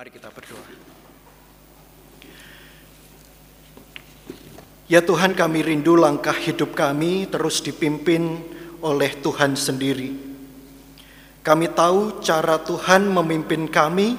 [0.00, 0.64] Mari kita berdoa.
[4.88, 8.40] Ya Tuhan kami rindu langkah hidup kami terus dipimpin
[8.80, 10.16] oleh Tuhan sendiri.
[11.44, 14.16] Kami tahu cara Tuhan memimpin kami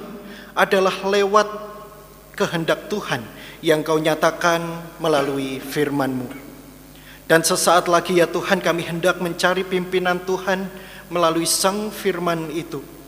[0.54, 1.50] adalah lewat
[2.38, 3.26] kehendak Tuhan
[3.58, 4.62] yang kau nyatakan
[5.02, 6.30] melalui firman-Mu.
[7.26, 10.62] Dan sesaat lagi ya Tuhan kami hendak mencari pimpinan Tuhan
[11.10, 13.01] melalui sang firman itu.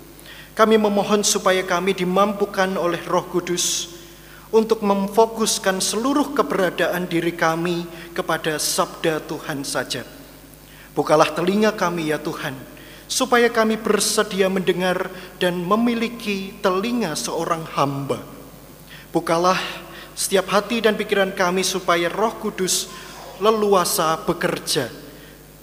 [0.55, 3.91] Kami memohon supaya kami dimampukan oleh roh kudus
[4.55, 7.83] untuk memfokuskan seluruh keberadaan diri kami
[8.15, 10.06] kepada sabda Tuhan saja.
[10.95, 12.55] Bukalah telinga kami ya Tuhan,
[13.10, 15.10] supaya kami bersedia mendengar
[15.43, 18.23] dan memiliki telinga seorang hamba.
[19.10, 19.59] Bukalah
[20.15, 22.87] setiap hati dan pikiran kami supaya roh kudus
[23.43, 24.87] leluasa bekerja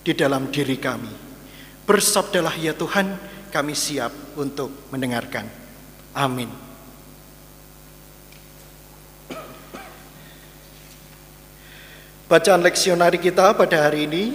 [0.04, 1.16] di dalam diri kami.
[1.88, 3.16] Bersabdalah ya Tuhan,
[3.52, 5.46] kami siap untuk mendengarkan.
[6.16, 6.48] Amin.
[12.32, 14.32] Bacaan leksionari kita pada hari ini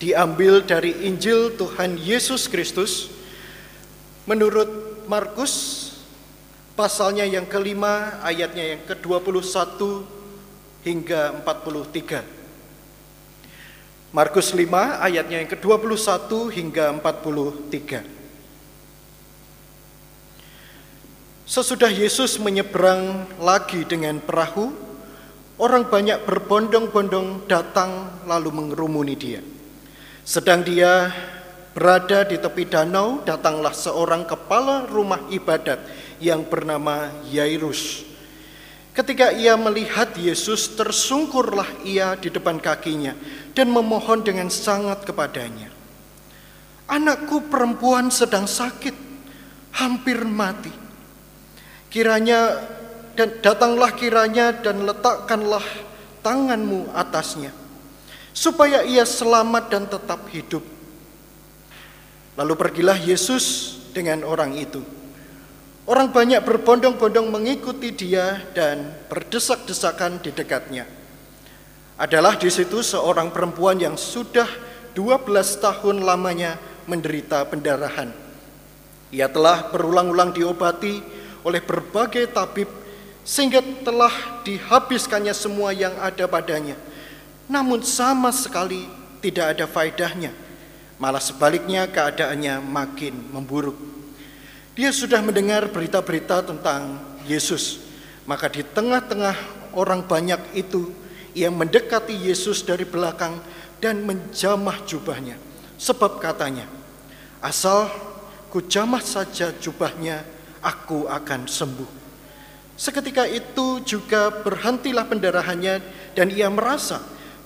[0.00, 3.12] diambil dari Injil Tuhan Yesus Kristus
[4.24, 5.84] menurut Markus
[6.72, 9.76] pasalnya yang kelima ayatnya yang ke-21
[10.88, 12.24] hingga 43.
[14.14, 18.13] Markus 5 ayatnya yang ke-21 hingga 43.
[21.44, 24.84] Sesudah Yesus menyeberang lagi dengan perahu,
[25.54, 29.38] Orang banyak berbondong-bondong datang lalu mengerumuni dia.
[30.26, 31.14] Sedang dia
[31.70, 35.78] berada di tepi danau, datanglah seorang kepala rumah ibadat
[36.18, 38.02] yang bernama Yairus.
[38.98, 43.14] Ketika ia melihat Yesus, tersungkurlah ia di depan kakinya
[43.54, 45.70] dan memohon dengan sangat kepadanya.
[46.90, 48.94] Anakku perempuan sedang sakit,
[49.78, 50.83] hampir mati.
[51.94, 52.58] Kiranya
[53.14, 55.62] dan datanglah kiranya dan letakkanlah
[56.26, 57.54] tanganmu atasnya
[58.34, 60.66] supaya ia selamat dan tetap hidup.
[62.34, 64.82] Lalu pergilah Yesus dengan orang itu.
[65.86, 70.90] Orang banyak berbondong-bondong mengikuti dia dan berdesak-desakan di dekatnya.
[71.94, 74.50] Adalah di situ seorang perempuan yang sudah
[74.98, 75.30] 12
[75.62, 76.58] tahun lamanya
[76.90, 78.10] menderita pendarahan.
[79.14, 80.98] Ia telah berulang-ulang diobati
[81.44, 82.66] oleh berbagai tabib
[83.22, 86.76] sehingga telah dihabiskannya semua yang ada padanya.
[87.46, 88.88] Namun sama sekali
[89.20, 90.32] tidak ada faedahnya.
[90.96, 93.76] Malah sebaliknya keadaannya makin memburuk.
[94.74, 97.80] Dia sudah mendengar berita-berita tentang Yesus.
[98.24, 99.36] Maka di tengah-tengah
[99.76, 100.90] orang banyak itu,
[101.36, 103.36] ia mendekati Yesus dari belakang
[103.78, 105.36] dan menjamah jubahnya.
[105.76, 106.64] Sebab katanya,
[107.44, 107.90] asal
[108.48, 110.24] ku jamah saja jubahnya,
[110.64, 111.90] aku akan sembuh.
[112.74, 115.84] Seketika itu juga berhentilah pendarahannya
[116.16, 116.98] dan ia merasa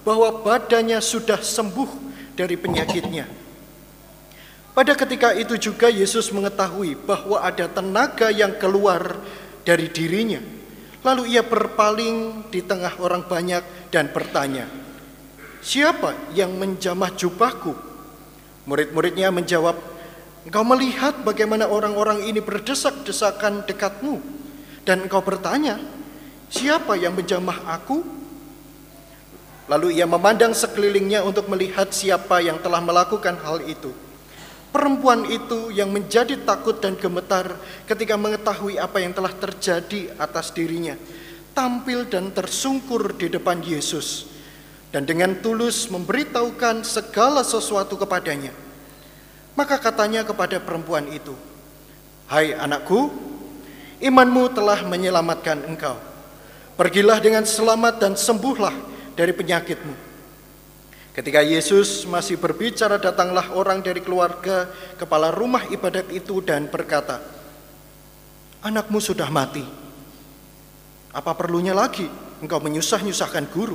[0.06, 1.90] bahwa badannya sudah sembuh
[2.38, 3.26] dari penyakitnya.
[4.72, 9.18] Pada ketika itu juga Yesus mengetahui bahwa ada tenaga yang keluar
[9.66, 10.38] dari dirinya.
[11.02, 14.70] Lalu ia berpaling di tengah orang banyak dan bertanya,
[15.58, 17.74] Siapa yang menjamah jubahku?
[18.70, 19.74] Murid-muridnya menjawab,
[20.48, 24.16] Engkau melihat bagaimana orang-orang ini berdesak-desakan dekatmu
[24.80, 25.76] dan engkau bertanya,
[26.48, 28.00] siapa yang menjamah aku?
[29.68, 33.92] Lalu ia memandang sekelilingnya untuk melihat siapa yang telah melakukan hal itu.
[34.72, 37.52] Perempuan itu yang menjadi takut dan gemetar
[37.84, 40.96] ketika mengetahui apa yang telah terjadi atas dirinya,
[41.52, 44.32] tampil dan tersungkur di depan Yesus
[44.96, 48.67] dan dengan tulus memberitahukan segala sesuatu kepadanya.
[49.58, 51.34] Maka katanya kepada perempuan itu,
[52.30, 53.10] "Hai anakku,
[53.98, 55.98] imanmu telah menyelamatkan engkau.
[56.78, 58.70] Pergilah dengan selamat dan sembuhlah
[59.18, 60.06] dari penyakitmu.
[61.10, 67.18] Ketika Yesus masih berbicara, datanglah orang dari keluarga kepala rumah ibadat itu dan berkata,
[68.62, 69.66] "Anakmu sudah mati.
[71.10, 72.06] Apa perlunya lagi
[72.38, 73.74] engkau menyusah-nyusahkan guru?"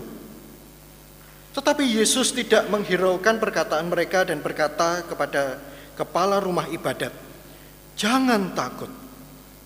[1.52, 7.14] Tetapi Yesus tidak menghiraukan perkataan mereka dan berkata kepada kepala rumah ibadat,
[7.98, 8.90] "Jangan takut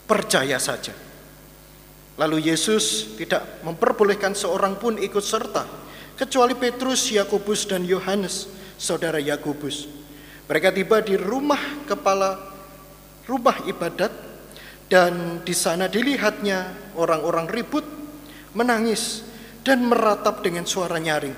[0.07, 0.95] percaya saja.
[2.18, 5.68] Lalu Yesus tidak memperbolehkan seorang pun ikut serta,
[6.18, 9.85] kecuali Petrus, Yakobus, dan Yohanes, saudara Yakobus.
[10.50, 12.39] Mereka tiba di rumah kepala
[13.30, 14.09] rumah ibadat,
[14.88, 17.83] dan di sana dilihatnya orang-orang ribut,
[18.56, 19.21] menangis,
[19.62, 21.35] dan meratap dengan suara nyaring.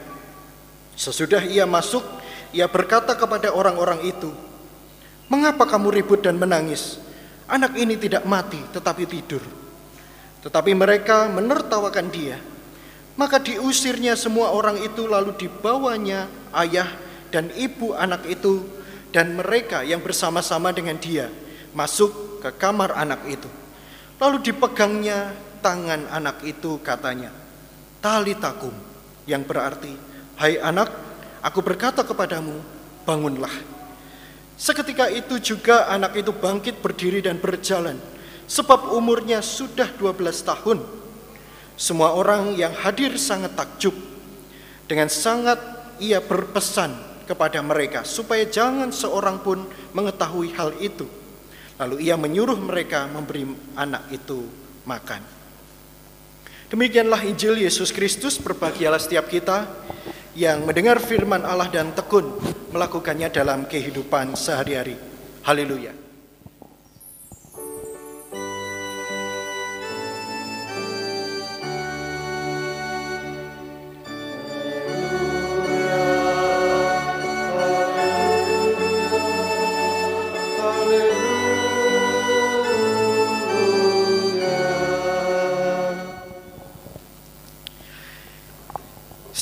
[0.94, 2.06] Sesudah ia masuk,
[2.54, 4.30] ia berkata kepada orang-orang itu,
[5.30, 7.00] "Mengapa kamu ribut dan menangis?"
[7.50, 9.42] Anak ini tidak mati tetapi tidur.
[10.46, 12.38] Tetapi mereka menertawakan dia.
[13.18, 16.88] Maka diusirnya semua orang itu lalu dibawanya ayah
[17.34, 18.64] dan ibu anak itu
[19.10, 21.28] dan mereka yang bersama-sama dengan dia
[21.74, 23.50] masuk ke kamar anak itu.
[24.20, 25.34] Lalu dipegangnya
[25.64, 27.32] tangan anak itu katanya,
[28.00, 28.74] Talitakum,
[29.28, 29.92] yang berarti,
[30.40, 30.92] Hai anak,
[31.44, 32.60] aku berkata kepadamu,
[33.04, 33.79] bangunlah.
[34.60, 37.96] Seketika itu juga anak itu bangkit berdiri dan berjalan,
[38.44, 40.84] sebab umurnya sudah 12 tahun.
[41.80, 43.96] Semua orang yang hadir sangat takjub.
[44.84, 45.56] Dengan sangat
[46.04, 46.92] ia berpesan
[47.24, 49.64] kepada mereka supaya jangan seorang pun
[49.96, 51.08] mengetahui hal itu.
[51.80, 53.48] Lalu ia menyuruh mereka memberi
[53.80, 54.44] anak itu
[54.84, 55.24] makan.
[56.68, 59.72] Demikianlah Injil Yesus Kristus, berbahagialah setiap kita
[60.40, 62.40] yang mendengar firman Allah dan tekun
[62.72, 64.96] melakukannya dalam kehidupan sehari-hari.
[65.44, 65.99] Haleluya.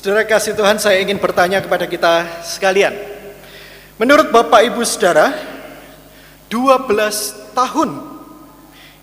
[0.07, 2.95] Saudara kasih Tuhan, saya ingin bertanya kepada kita sekalian.
[3.99, 5.35] Menurut Bapak Ibu Saudara,
[6.47, 8.07] 12 tahun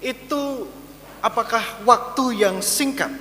[0.01, 0.65] itu
[1.21, 3.13] apakah waktu yang singkat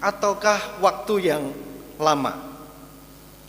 [0.00, 1.52] ataukah waktu yang
[2.00, 2.40] lama?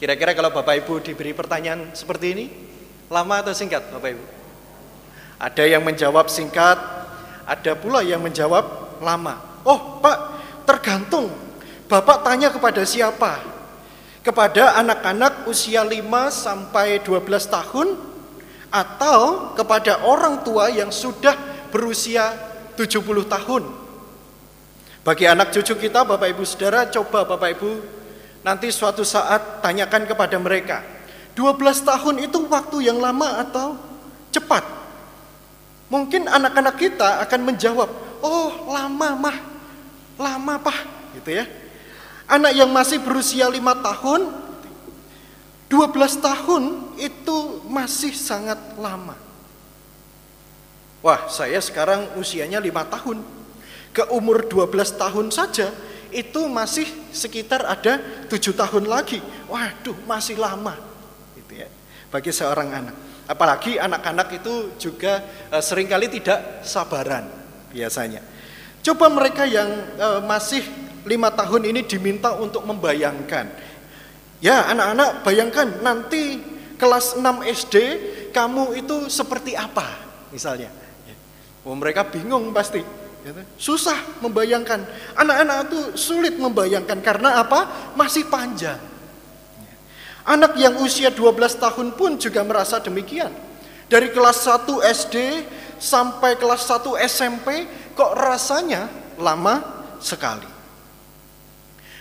[0.04, 2.46] Kira-kira kalau Bapak Ibu diberi pertanyaan seperti ini,
[3.08, 4.26] lama atau singkat Bapak Ibu?
[5.40, 6.76] Ada yang menjawab singkat,
[7.48, 9.64] ada pula yang menjawab lama.
[9.64, 10.18] Oh Pak,
[10.68, 11.32] tergantung
[11.88, 13.56] Bapak tanya kepada siapa?
[14.28, 17.96] Kepada anak-anak usia 5 sampai 12 tahun
[18.68, 21.32] atau kepada orang tua yang sudah
[21.72, 22.36] berusia
[22.76, 23.64] 70 tahun.
[25.08, 27.72] Bagi anak cucu kita, Bapak Ibu Saudara, coba Bapak Ibu
[28.44, 30.84] nanti suatu saat tanyakan kepada mereka.
[31.32, 33.80] 12 tahun itu waktu yang lama atau
[34.36, 34.68] cepat?
[35.88, 37.88] Mungkin anak-anak kita akan menjawab,
[38.20, 39.38] "Oh, lama, Mah.
[40.20, 40.80] Lama, Pak."
[41.16, 41.48] Gitu ya.
[42.28, 44.28] Anak yang masih berusia lima tahun,
[45.72, 46.64] 12 tahun
[47.00, 49.16] itu masih sangat lama.
[51.00, 53.24] Wah, saya sekarang usianya lima tahun.
[53.96, 55.72] Ke umur 12 tahun saja
[56.12, 59.24] itu masih sekitar ada tujuh tahun lagi.
[59.48, 60.76] Waduh, masih lama.
[61.36, 61.68] Gitu ya.
[62.12, 62.96] Bagi seorang anak.
[63.28, 65.20] Apalagi anak-anak itu juga
[65.52, 67.28] uh, sering kali tidak sabaran
[67.76, 68.24] biasanya.
[68.80, 69.68] Coba mereka yang
[70.00, 70.64] uh, masih
[71.08, 73.48] lima tahun ini diminta untuk membayangkan.
[74.44, 76.38] Ya anak-anak bayangkan nanti
[76.78, 77.76] kelas 6 SD
[78.30, 79.88] kamu itu seperti apa
[80.30, 80.70] misalnya.
[81.68, 82.80] Oh, mereka bingung pasti.
[83.28, 83.42] Gitu.
[83.60, 84.88] Susah membayangkan.
[85.20, 87.92] Anak-anak itu sulit membayangkan karena apa?
[87.92, 88.80] Masih panjang.
[90.24, 93.36] Anak yang usia 12 tahun pun juga merasa demikian.
[93.92, 95.44] Dari kelas 1 SD
[95.76, 98.88] sampai kelas 1 SMP kok rasanya
[99.20, 99.60] lama
[100.00, 100.57] sekali.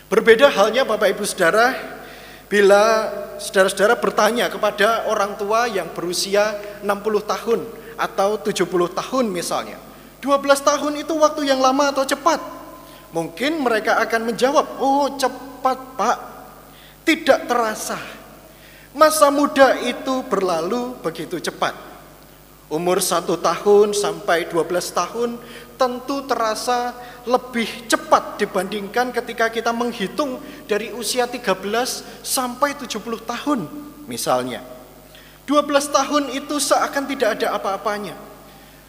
[0.06, 1.74] Berbeda halnya Bapak Ibu Saudara
[2.46, 3.10] bila
[3.42, 6.86] saudara-saudara bertanya kepada orang tua yang berusia 60
[7.26, 7.66] tahun
[7.98, 9.82] atau 70 tahun misalnya.
[10.22, 12.38] 12 tahun itu waktu yang lama atau cepat?
[13.10, 16.18] Mungkin mereka akan menjawab, oh cepat pak,
[17.02, 17.98] tidak terasa.
[18.94, 21.74] Masa muda itu berlalu begitu cepat.
[22.70, 25.34] Umur satu tahun sampai 12 tahun
[25.76, 26.96] tentu terasa
[27.28, 31.52] lebih cepat dibandingkan ketika kita menghitung dari usia 13
[32.24, 33.60] sampai 70 tahun
[34.08, 34.64] misalnya.
[35.46, 38.18] 12 tahun itu seakan tidak ada apa-apanya.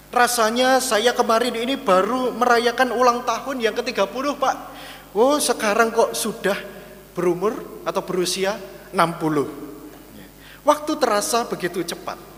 [0.10, 4.56] Rasanya saya kemarin ini baru merayakan ulang tahun yang ke-30 Pak.
[5.14, 6.58] Oh sekarang kok sudah
[7.14, 8.58] berumur atau berusia
[8.96, 10.66] 60.
[10.66, 12.37] Waktu terasa begitu cepat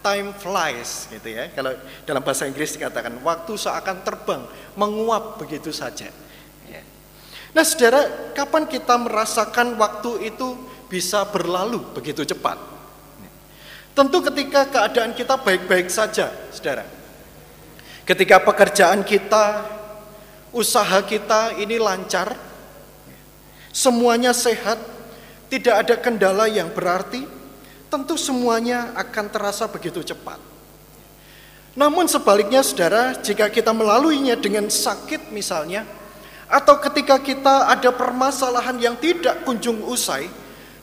[0.00, 1.48] time flies gitu ya.
[1.52, 4.42] Kalau dalam bahasa Inggris dikatakan waktu seakan terbang,
[4.76, 6.08] menguap begitu saja.
[6.68, 6.82] Ya.
[7.52, 10.56] Nah, Saudara, kapan kita merasakan waktu itu
[10.90, 12.58] bisa berlalu begitu cepat?
[13.90, 16.86] Tentu ketika keadaan kita baik-baik saja, Saudara.
[18.06, 19.66] Ketika pekerjaan kita,
[20.50, 22.34] usaha kita ini lancar,
[23.70, 24.78] semuanya sehat,
[25.50, 27.26] tidak ada kendala yang berarti,
[27.90, 30.38] tentu semuanya akan terasa begitu cepat.
[31.74, 35.86] Namun sebaliknya saudara, jika kita melaluinya dengan sakit misalnya,
[36.50, 40.26] atau ketika kita ada permasalahan yang tidak kunjung usai,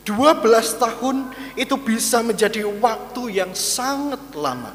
[0.08, 0.48] 12
[0.80, 4.72] tahun itu bisa menjadi waktu yang sangat lama.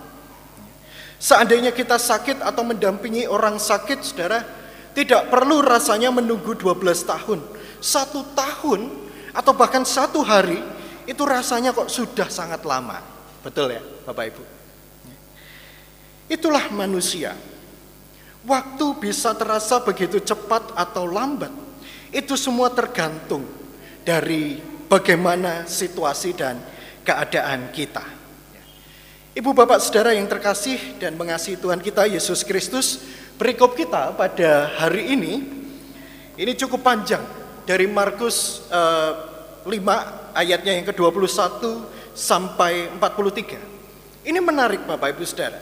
[1.17, 4.41] Seandainya kita sakit atau mendampingi orang sakit, saudara,
[4.93, 7.41] Tidak perlu rasanya menunggu 12 tahun.
[7.81, 8.93] Satu tahun
[9.33, 10.61] atau bahkan satu hari
[11.07, 12.99] itu rasanya kok sudah sangat lama.
[13.43, 14.43] Betul ya Bapak Ibu?
[16.31, 17.35] Itulah manusia.
[18.43, 21.51] Waktu bisa terasa begitu cepat atau lambat.
[22.11, 23.47] Itu semua tergantung
[24.03, 24.59] dari
[24.91, 26.59] bagaimana situasi dan
[27.07, 28.05] keadaan kita.
[29.33, 33.01] Ibu bapak saudara yang terkasih dan mengasihi Tuhan kita Yesus Kristus,
[33.41, 35.41] perikop kita pada hari ini
[36.37, 37.25] ini cukup panjang
[37.65, 39.13] dari Markus eh,
[39.65, 41.63] 5 ayatnya yang ke-21
[42.13, 44.27] sampai 43.
[44.29, 45.61] Ini menarik Bapak Ibu Saudara.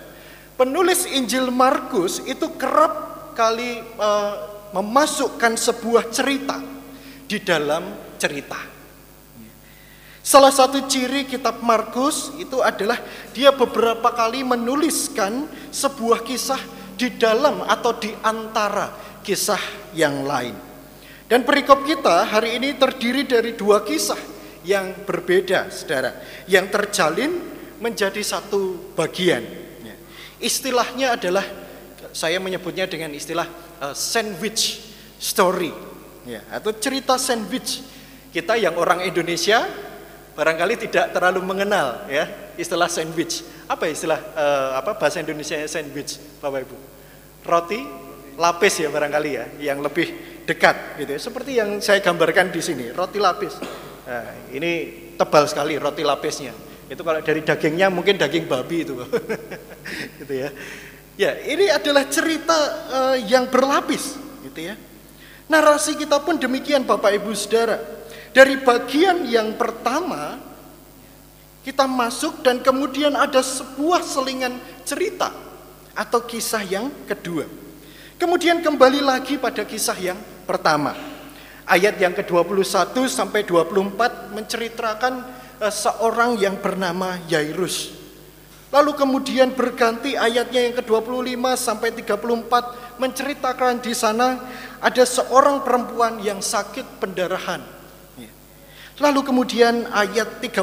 [0.58, 4.34] Penulis Injil Markus itu kerap kali eh,
[4.76, 6.60] memasukkan sebuah cerita
[7.24, 8.58] di dalam cerita.
[10.20, 13.00] Salah satu ciri kitab Markus itu adalah
[13.32, 16.60] dia beberapa kali menuliskan sebuah kisah
[17.00, 18.92] di dalam atau di antara
[19.24, 19.58] kisah
[19.96, 20.52] yang lain.
[21.24, 27.40] Dan perikop kita hari ini terdiri dari dua kisah yang berbeda, saudara, yang terjalin
[27.80, 29.40] menjadi satu bagian.
[29.80, 29.96] Ya.
[30.36, 31.44] Istilahnya adalah
[32.12, 33.48] saya menyebutnya dengan istilah
[33.80, 34.84] uh, sandwich
[35.16, 35.72] story,
[36.28, 37.80] ya, atau cerita sandwich.
[38.30, 39.66] Kita yang orang Indonesia
[40.38, 43.42] barangkali tidak terlalu mengenal ya istilah sandwich.
[43.66, 46.76] Apa istilah uh, apa bahasa Indonesia sandwich, Bapak Ibu?
[47.46, 47.80] Roti
[48.36, 51.20] lapis ya barangkali ya, yang lebih dekat gitu ya.
[51.20, 53.79] Seperti yang saya gambarkan di sini, roti lapis.
[54.10, 56.50] Nah, ini tebal sekali roti lapisnya.
[56.90, 58.98] Itu kalau dari dagingnya mungkin daging babi itu,
[60.18, 60.50] gitu ya.
[61.14, 62.58] Ya, ini adalah cerita
[62.90, 64.74] uh, yang berlapis, gitu ya.
[65.46, 67.78] Narasi kita pun demikian Bapak Ibu Saudara.
[68.34, 70.42] Dari bagian yang pertama,
[71.62, 75.30] kita masuk dan kemudian ada sebuah selingan cerita
[75.94, 77.46] atau kisah yang kedua.
[78.18, 80.18] Kemudian kembali lagi pada kisah yang
[80.50, 81.09] pertama.
[81.70, 82.66] Ayat yang ke-21
[83.06, 85.22] sampai 24 menceritakan
[85.62, 87.94] uh, seorang yang bernama Yairus.
[88.74, 94.42] Lalu kemudian berganti ayatnya yang ke-25 sampai 34 menceritakan di sana
[94.82, 97.80] ada seorang perempuan yang sakit pendarahan
[99.00, 100.60] Lalu kemudian ayat 35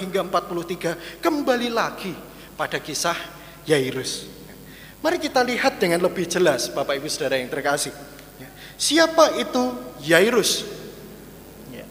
[0.00, 2.16] hingga 43 kembali lagi
[2.56, 3.20] pada kisah
[3.68, 4.24] Yairus.
[5.04, 7.92] Mari kita lihat dengan lebih jelas Bapak Ibu Saudara yang terkasih.
[8.76, 8.80] Ya.
[8.80, 9.72] Siapa itu
[10.04, 10.68] Yairus?
[11.72, 11.84] Ya.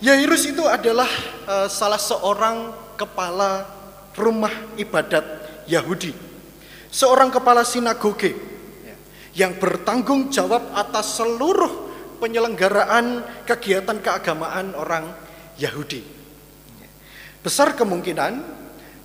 [0.00, 1.08] Yairus itu adalah
[1.44, 3.68] uh, salah seorang kepala
[4.16, 5.24] rumah ibadat
[5.68, 6.10] Yahudi.
[6.88, 8.32] Seorang kepala sinagoge
[8.82, 8.96] ya,
[9.46, 11.86] yang bertanggung jawab atas seluruh
[12.18, 15.12] penyelenggaraan kegiatan keagamaan orang
[15.60, 16.02] Yahudi.
[17.38, 18.42] Besar kemungkinan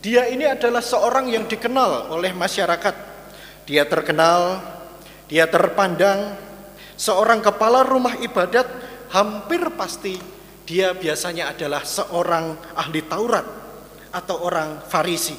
[0.03, 2.95] dia ini adalah seorang yang dikenal oleh masyarakat.
[3.63, 4.59] Dia terkenal,
[5.31, 6.35] dia terpandang,
[6.97, 8.65] seorang kepala rumah ibadat
[9.13, 10.17] hampir pasti
[10.63, 13.45] dia biasanya adalah seorang ahli Taurat
[14.13, 15.35] atau orang Farisi.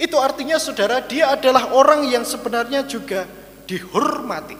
[0.00, 3.28] Itu artinya saudara dia adalah orang yang sebenarnya juga
[3.68, 4.56] dihormati.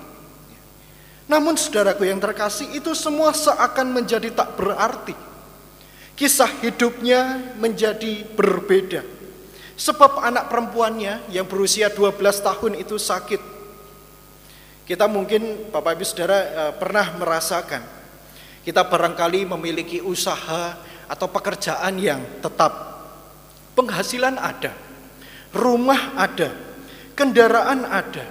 [1.30, 5.14] Namun saudaraku yang terkasih itu semua seakan menjadi tak berarti.
[6.18, 9.00] Kisah hidupnya menjadi berbeda.
[9.80, 13.59] Sebab anak perempuannya yang berusia 12 tahun itu sakit.
[14.90, 17.78] Kita mungkin Bapak Ibu Saudara eh, pernah merasakan.
[18.66, 20.74] Kita barangkali memiliki usaha
[21.06, 22.98] atau pekerjaan yang tetap.
[23.78, 24.74] Penghasilan ada.
[25.54, 26.50] Rumah ada.
[27.14, 28.26] Kendaraan ada.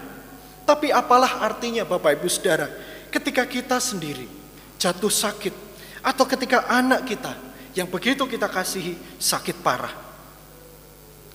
[0.68, 2.68] Tapi apalah artinya Bapak Ibu Saudara
[3.08, 4.28] ketika kita sendiri
[4.76, 5.56] jatuh sakit
[6.04, 7.40] atau ketika anak kita
[7.72, 9.96] yang begitu kita kasihi sakit parah.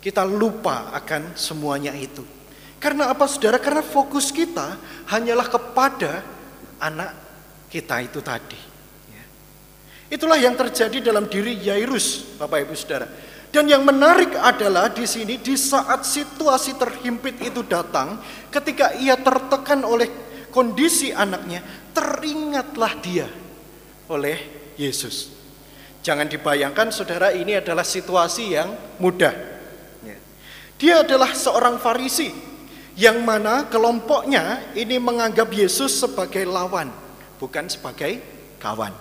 [0.04, 2.44] Kita lupa akan semuanya itu.
[2.85, 3.57] Karena apa saudara?
[3.57, 4.76] Karena fokus kita
[5.09, 6.21] hanyalah kepada
[6.76, 7.17] anak
[7.73, 8.61] kita itu tadi.
[9.09, 9.25] Ya.
[10.12, 13.09] Itulah yang terjadi dalam diri Yairus, Bapak Ibu Saudara.
[13.49, 18.21] Dan yang menarik adalah di sini di saat situasi terhimpit itu datang,
[18.53, 20.12] ketika ia tertekan oleh
[20.53, 21.64] kondisi anaknya,
[21.97, 23.33] teringatlah dia
[24.12, 24.37] oleh
[24.76, 25.33] Yesus.
[26.05, 29.33] Jangan dibayangkan saudara ini adalah situasi yang mudah.
[30.05, 30.21] Ya.
[30.76, 32.53] Dia adalah seorang Farisi
[32.95, 36.91] yang mana kelompoknya ini menganggap Yesus sebagai lawan,
[37.43, 38.23] bukan sebagai
[38.63, 38.95] kawan.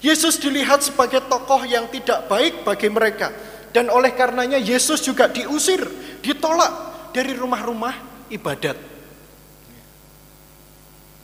[0.00, 3.30] Yesus dilihat sebagai tokoh yang tidak baik bagi mereka
[3.70, 5.84] dan oleh karenanya Yesus juga diusir,
[6.24, 6.72] ditolak
[7.14, 8.74] dari rumah-rumah ibadat.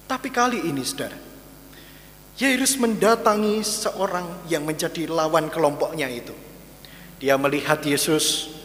[0.07, 1.19] Tapi kali ini saudara,
[2.39, 6.37] Yairus mendatangi seorang yang menjadi lawan kelompoknya itu.
[7.17, 8.56] Dia melihat Yesus,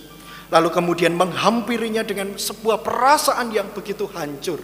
[0.52, 4.60] lalu kemudian menghampirinya dengan sebuah perasaan yang begitu hancur.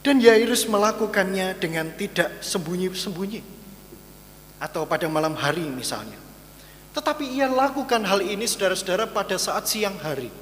[0.00, 3.44] Dan Yairus melakukannya dengan tidak sembunyi-sembunyi.
[4.56, 6.16] Atau pada malam hari misalnya.
[6.96, 10.32] Tetapi ia lakukan hal ini saudara-saudara pada saat siang hari.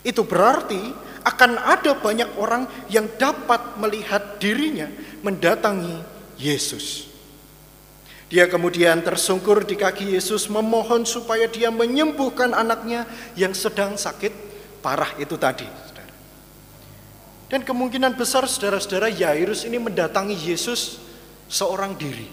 [0.00, 0.80] Itu berarti
[1.24, 4.88] akan ada banyak orang yang dapat melihat dirinya
[5.20, 6.00] mendatangi
[6.40, 7.13] Yesus.
[8.34, 13.06] Dia kemudian tersungkur di kaki Yesus memohon supaya dia menyembuhkan anaknya
[13.38, 14.34] yang sedang sakit
[14.82, 15.70] parah itu tadi.
[17.46, 20.98] Dan kemungkinan besar saudara-saudara Yairus ini mendatangi Yesus
[21.46, 22.26] seorang diri.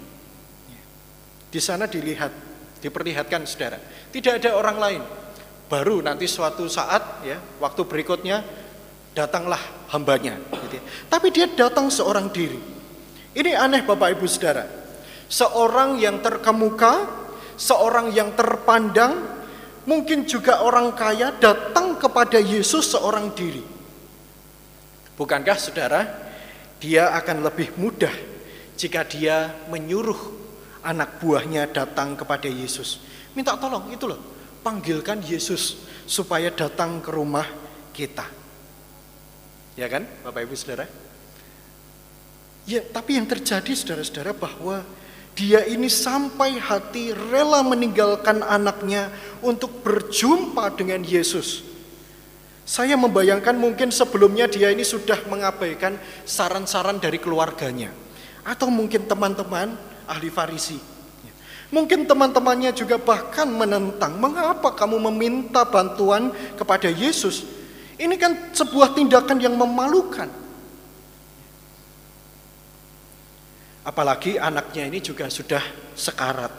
[1.54, 2.34] Di sana dilihat,
[2.82, 3.78] diperlihatkan saudara.
[4.10, 5.02] Tidak ada orang lain.
[5.70, 8.42] Baru nanti suatu saat ya, waktu berikutnya
[9.14, 9.62] datanglah
[9.94, 10.42] hambanya.
[10.66, 10.84] Gitu ya.
[11.14, 12.58] Tapi dia datang seorang diri.
[13.38, 14.81] Ini aneh Bapak Ibu Saudara.
[15.32, 17.08] Seorang yang terkemuka,
[17.56, 19.16] seorang yang terpandang,
[19.88, 23.64] mungkin juga orang kaya datang kepada Yesus seorang diri.
[25.16, 26.02] Bukankah saudara,
[26.84, 28.12] dia akan lebih mudah
[28.76, 30.18] jika dia menyuruh
[30.84, 33.00] anak buahnya datang kepada Yesus.
[33.38, 34.20] Minta tolong, itu loh,
[34.66, 37.48] panggilkan Yesus supaya datang ke rumah
[37.96, 38.26] kita.
[39.80, 40.90] Ya kan, Bapak Ibu Saudara?
[42.68, 44.84] Ya, tapi yang terjadi saudara-saudara bahwa
[45.32, 49.08] dia ini sampai hati rela meninggalkan anaknya
[49.40, 51.64] untuk berjumpa dengan Yesus.
[52.68, 57.92] Saya membayangkan mungkin sebelumnya dia ini sudah mengabaikan saran-saran dari keluarganya.
[58.48, 59.76] Atau mungkin teman-teman
[60.08, 60.80] ahli farisi.
[61.72, 67.48] Mungkin teman-temannya juga bahkan menentang, mengapa kamu meminta bantuan kepada Yesus?
[67.96, 70.41] Ini kan sebuah tindakan yang memalukan.
[73.82, 75.62] Apalagi anaknya ini juga sudah
[75.98, 76.54] sekarat.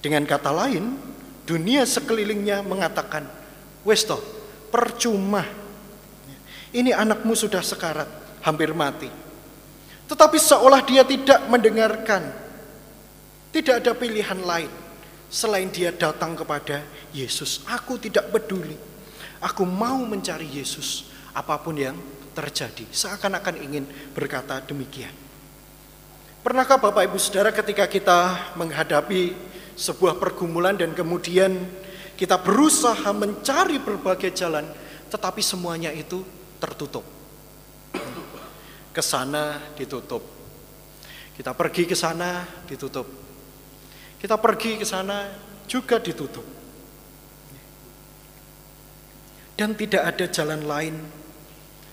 [0.00, 0.96] Dengan kata lain,
[1.44, 3.28] dunia sekelilingnya mengatakan,
[3.84, 4.18] Westo,
[4.72, 5.44] percuma.
[6.72, 8.08] Ini anakmu sudah sekarat,
[8.40, 9.12] hampir mati.
[10.08, 12.32] Tetapi seolah dia tidak mendengarkan.
[13.52, 14.72] Tidak ada pilihan lain
[15.32, 16.84] selain dia datang kepada
[17.16, 17.64] Yesus.
[17.68, 18.76] Aku tidak peduli.
[19.40, 21.96] Aku mau mencari Yesus apa pun yang
[22.36, 22.84] terjadi.
[22.88, 25.12] Seakan-akan ingin berkata demikian.
[26.42, 29.30] Pernahkah Bapak Ibu Saudara ketika kita menghadapi
[29.78, 31.54] sebuah pergumulan dan kemudian
[32.18, 34.66] kita berusaha mencari berbagai jalan,
[35.06, 36.26] tetapi semuanya itu
[36.58, 37.06] tertutup.
[38.90, 40.18] Ke sana ditutup.
[41.38, 43.06] Kita pergi ke sana ditutup.
[44.18, 45.30] Kita pergi ke sana
[45.70, 46.44] juga ditutup.
[49.54, 50.94] Dan tidak ada jalan lain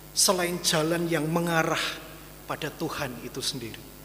[0.09, 1.85] selain jalan yang mengarah
[2.49, 3.98] pada Tuhan itu sendiri.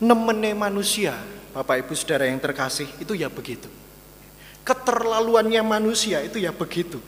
[0.00, 1.12] Nemene manusia,
[1.52, 3.68] Bapak Ibu Saudara yang terkasih, itu ya begitu
[4.70, 7.00] keterlaluannya manusia itu ya begitu.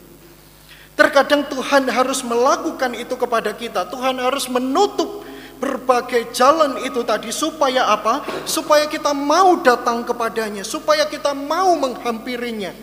[0.93, 3.89] Terkadang Tuhan harus melakukan itu kepada kita.
[3.89, 5.25] Tuhan harus menutup
[5.57, 8.21] berbagai jalan itu tadi supaya apa?
[8.45, 12.75] Supaya kita mau datang kepadanya, supaya kita mau menghampirinya,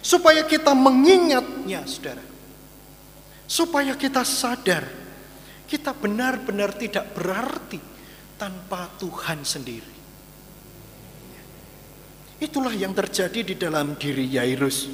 [0.00, 2.24] supaya kita mengingatnya, Saudara.
[3.48, 4.84] Supaya kita sadar
[5.68, 7.80] kita benar-benar tidak berarti
[8.38, 9.98] tanpa Tuhan sendiri.
[12.38, 14.86] Itulah yang terjadi di dalam diri Yairus.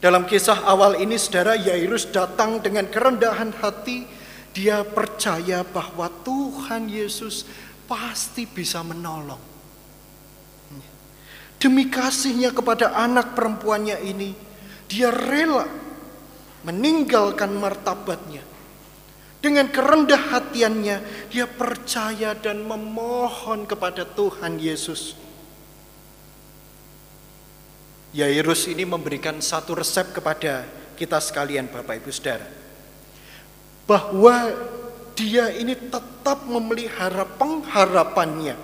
[0.00, 4.08] Dalam kisah awal ini saudara Yairus datang dengan kerendahan hati.
[4.56, 7.44] Dia percaya bahwa Tuhan Yesus
[7.84, 9.40] pasti bisa menolong.
[11.60, 14.32] Demi kasihnya kepada anak perempuannya ini,
[14.88, 15.68] dia rela
[16.64, 18.55] meninggalkan martabatnya.
[19.40, 25.26] Dengan kerendah hatiannya, dia percaya dan memohon kepada Tuhan Yesus
[28.16, 30.64] Yairus ini memberikan satu resep kepada
[30.96, 32.48] kita sekalian Bapak Ibu Saudara.
[33.84, 34.56] Bahwa
[35.12, 38.56] dia ini tetap memelihara pengharapannya.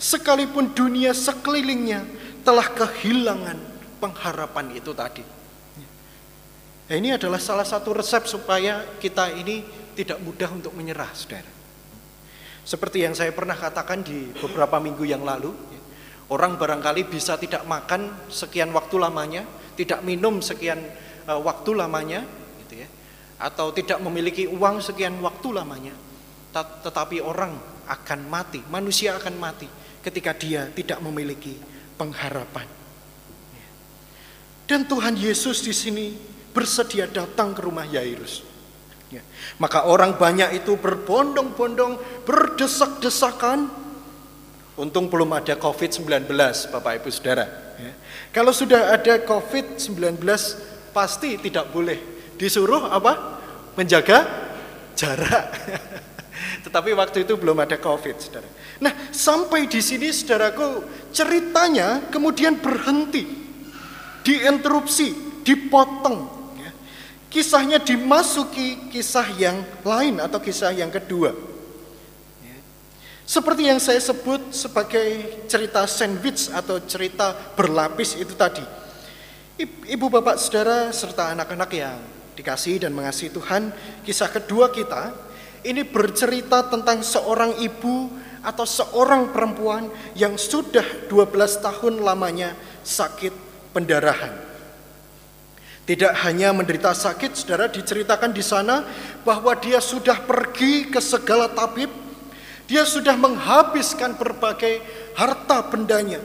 [0.00, 2.00] Sekalipun dunia sekelilingnya
[2.48, 3.60] telah kehilangan
[4.00, 5.20] pengharapan itu tadi.
[6.84, 11.48] Nah, ini adalah salah satu resep supaya kita ini tidak mudah untuk menyerah, saudara.
[12.64, 15.52] Seperti yang saya pernah katakan di beberapa minggu yang lalu,
[16.32, 19.44] Orang barangkali bisa tidak makan sekian waktu lamanya,
[19.76, 20.80] tidak minum sekian
[21.28, 22.24] uh, waktu lamanya,
[22.64, 22.88] gitu ya,
[23.36, 25.92] atau tidak memiliki uang sekian waktu lamanya.
[26.54, 27.52] Tetapi orang
[27.84, 29.68] akan mati, manusia akan mati
[30.00, 31.60] ketika dia tidak memiliki
[32.00, 32.64] pengharapan.
[34.64, 36.16] Dan Tuhan Yesus di sini
[36.56, 38.53] bersedia datang ke rumah Yairus.
[39.14, 39.22] Ya.
[39.62, 43.84] Maka orang banyak itu berbondong-bondong, berdesak-desakan
[44.74, 46.26] Untung belum ada COVID-19,
[46.74, 47.46] Bapak Ibu Saudara.
[47.78, 47.94] Ya.
[48.34, 50.18] Kalau sudah ada COVID-19,
[50.90, 51.94] pasti tidak boleh
[52.34, 53.38] disuruh apa?
[53.78, 54.26] Menjaga
[54.98, 55.46] jarak.
[56.66, 58.50] Tetapi waktu itu belum ada COVID, saudara.
[58.82, 60.82] Nah, sampai di sini, saudaraku,
[61.14, 63.22] ceritanya kemudian berhenti,
[64.26, 66.33] diinterupsi, dipotong.
[67.34, 67.42] Ya.
[67.42, 71.34] Kisahnya dimasuki kisah yang lain atau kisah yang kedua.
[72.46, 72.56] Ya.
[73.26, 78.62] Seperti yang saya sebut sebagai cerita sandwich atau cerita berlapis itu tadi.
[79.90, 81.98] Ibu bapak saudara serta anak-anak yang
[82.38, 83.70] dikasih dan mengasihi Tuhan,
[84.06, 85.14] kisah kedua kita
[85.64, 88.12] ini bercerita tentang seorang ibu
[88.44, 92.52] atau seorang perempuan yang sudah 12 tahun lamanya
[92.84, 93.32] sakit
[93.72, 94.53] pendarahan.
[95.84, 98.88] Tidak hanya menderita sakit, saudara diceritakan di sana
[99.20, 101.92] bahwa dia sudah pergi ke segala tabib,
[102.64, 104.80] dia sudah menghabiskan berbagai
[105.12, 106.24] harta bendanya.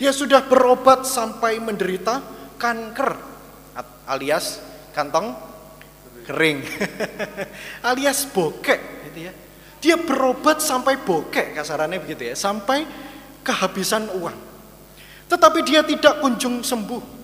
[0.00, 2.24] Dia sudah berobat sampai menderita
[2.56, 3.12] kanker
[4.08, 4.64] alias
[4.96, 5.36] kantong
[6.24, 6.64] kering
[7.92, 8.80] alias bokek
[9.12, 9.32] gitu ya.
[9.84, 12.88] Dia berobat sampai bokek kasarannya begitu ya, sampai
[13.44, 14.38] kehabisan uang.
[15.28, 17.17] Tetapi dia tidak kunjung sembuh.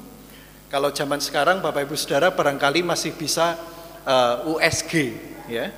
[0.73, 3.55] Kalau zaman sekarang Bapak Ibu Saudara barangkali masih bisa
[4.05, 4.93] uh, eh, USG
[5.49, 5.71] ya.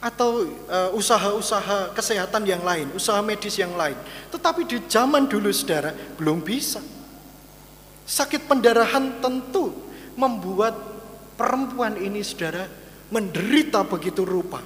[0.00, 3.96] Atau uh, usaha-usaha kesehatan yang lain, usaha medis yang lain.
[4.32, 6.80] Tetapi di zaman dulu Saudara belum bisa.
[8.10, 9.70] Sakit pendarahan tentu
[10.18, 10.74] membuat
[11.38, 12.66] perempuan ini saudara
[13.08, 14.60] menderita begitu rupa.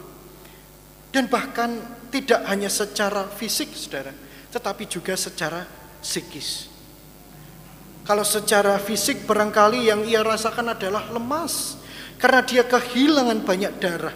[1.12, 1.78] Dan bahkan
[2.10, 4.10] tidak hanya secara fisik saudara,
[4.50, 5.62] tetapi juga secara
[6.02, 6.73] psikis.
[8.04, 11.80] Kalau secara fisik barangkali yang ia rasakan adalah lemas
[12.20, 14.12] karena dia kehilangan banyak darah.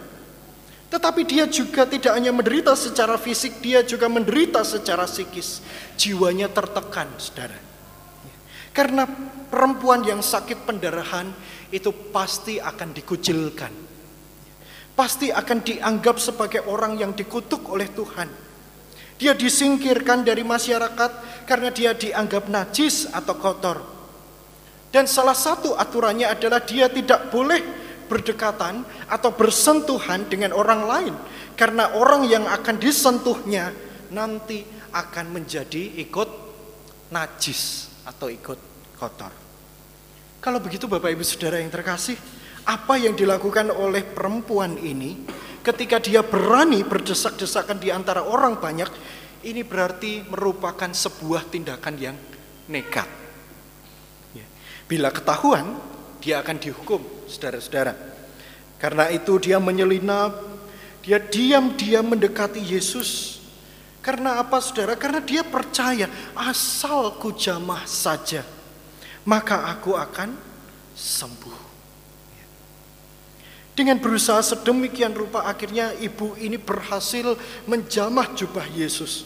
[0.88, 5.60] Tetapi dia juga tidak hanya menderita secara fisik, dia juga menderita secara psikis.
[6.00, 7.56] Jiwanya tertekan, saudara.
[8.72, 9.04] Karena
[9.52, 11.28] perempuan yang sakit pendarahan
[11.68, 13.72] itu pasti akan dikucilkan.
[14.96, 18.47] Pasti akan dianggap sebagai orang yang dikutuk oleh Tuhan.
[19.18, 23.78] Dia disingkirkan dari masyarakat karena dia dianggap najis atau kotor.
[24.88, 27.60] Dan salah satu aturannya adalah dia tidak boleh
[28.08, 31.14] berdekatan atau bersentuhan dengan orang lain.
[31.58, 33.74] Karena orang yang akan disentuhnya
[34.14, 36.30] nanti akan menjadi ikut
[37.12, 38.58] najis atau ikut
[38.96, 39.32] kotor.
[40.38, 42.16] Kalau begitu Bapak Ibu Saudara yang terkasih,
[42.68, 45.16] apa yang dilakukan oleh perempuan ini
[45.64, 48.88] ketika dia berani berdesak-desakan di antara orang banyak,
[49.48, 52.16] ini berarti merupakan sebuah tindakan yang
[52.68, 53.08] nekat.
[54.36, 54.44] Ya.
[54.84, 55.80] Bila ketahuan,
[56.20, 57.96] dia akan dihukum, saudara-saudara.
[58.76, 60.36] Karena itu dia menyelinap,
[61.00, 63.40] dia diam-diam mendekati Yesus.
[64.04, 64.92] Karena apa saudara?
[64.94, 68.58] Karena dia percaya asal ku jamah saja
[69.28, 70.32] maka aku akan
[70.96, 71.77] sembuh.
[73.78, 77.38] Dengan berusaha sedemikian rupa akhirnya ibu ini berhasil
[77.70, 79.22] menjamah jubah Yesus.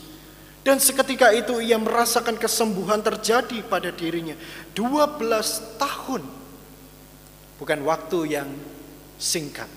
[0.60, 4.36] Dan seketika itu ia merasakan kesembuhan terjadi pada dirinya.
[4.76, 6.22] 12 tahun.
[7.56, 8.52] Bukan waktu yang
[9.16, 9.72] singkat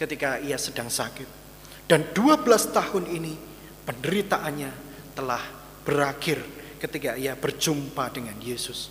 [0.00, 1.28] ketika ia sedang sakit.
[1.84, 2.40] Dan 12
[2.72, 3.36] tahun ini
[3.84, 4.72] penderitaannya
[5.12, 5.44] telah
[5.84, 6.40] berakhir
[6.80, 8.88] ketika ia berjumpa dengan Yesus.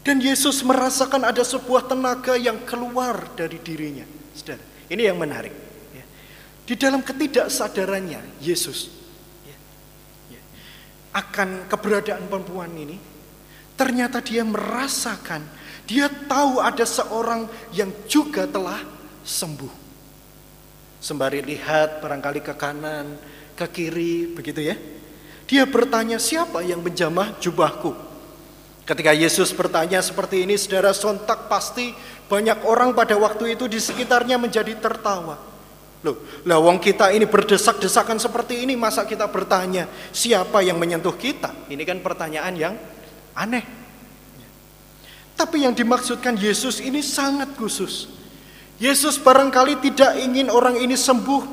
[0.00, 4.08] Dan Yesus merasakan ada sebuah tenaga yang keluar dari dirinya.
[4.32, 5.52] Saudara, ini yang menarik.
[5.92, 6.04] Ya.
[6.64, 8.88] Di dalam ketidaksadarannya Yesus
[9.44, 9.56] ya,
[10.32, 10.40] ya,
[11.12, 12.96] akan keberadaan perempuan ini,
[13.76, 15.44] ternyata dia merasakan,
[15.84, 17.44] dia tahu ada seorang
[17.76, 18.80] yang juga telah
[19.20, 19.92] sembuh.
[21.00, 23.20] Sembari lihat barangkali ke kanan,
[23.52, 24.76] ke kiri, begitu ya.
[25.44, 28.09] Dia bertanya, siapa yang menjamah jubahku?
[28.88, 31.94] Ketika Yesus bertanya seperti ini, saudara sontak pasti
[32.26, 35.38] banyak orang pada waktu itu di sekitarnya menjadi tertawa.
[36.00, 36.16] Loh,
[36.48, 41.52] lah wong kita ini berdesak-desakan seperti ini, masa kita bertanya siapa yang menyentuh kita?
[41.68, 42.74] Ini kan pertanyaan yang
[43.36, 43.64] aneh.
[45.36, 48.08] Tapi yang dimaksudkan Yesus ini sangat khusus.
[48.80, 51.44] Yesus barangkali tidak ingin orang ini sembuh